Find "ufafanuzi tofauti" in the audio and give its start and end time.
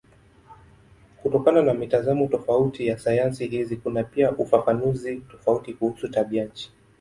4.31-5.73